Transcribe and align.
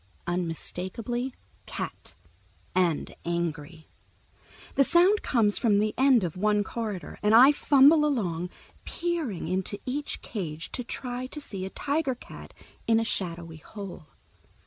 Unmistakably 0.25 1.35
Cat, 1.67 2.15
and 2.73 3.13
angry. 3.23 3.87
The 4.73 4.83
sound 4.83 5.21
comes 5.21 5.59
from 5.59 5.77
the 5.77 5.93
end 5.95 6.23
of 6.23 6.35
one 6.35 6.63
corridor, 6.63 7.19
and 7.21 7.35
I 7.35 7.51
fumble 7.51 8.03
along, 8.03 8.49
peering 8.83 9.47
into 9.47 9.77
each 9.85 10.23
cage 10.23 10.71
to 10.71 10.83
try 10.83 11.27
to 11.27 11.39
see 11.39 11.67
a 11.67 11.69
tiger 11.69 12.15
cat 12.15 12.51
in 12.87 12.99
a 12.99 13.03
shadowy 13.03 13.57
hole. 13.57 14.07